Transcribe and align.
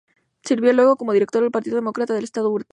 Sirvió 0.43 0.73
luego 0.73 0.95
como 0.97 1.13
director 1.13 1.43
del 1.43 1.51
partido 1.51 1.75
demócrata 1.75 2.15
del 2.15 2.23
estado 2.23 2.49
de 2.49 2.55
Utah. 2.55 2.67